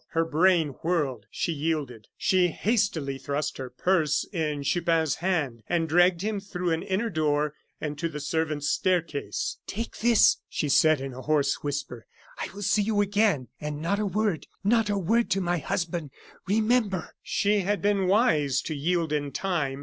[0.17, 2.07] Her brain whirled; she yielded.
[2.17, 7.53] She hastily thrust her purse in Chupin's hand and dragged him through an inner door
[7.79, 9.57] and to the servants' staircase.
[9.67, 12.07] "Take this," she said, in a hoarse whisper.
[12.39, 13.49] "I will see you again.
[13.59, 16.09] And not a word not a word to my husband,
[16.47, 19.79] remember!" She had been wise to yield in time.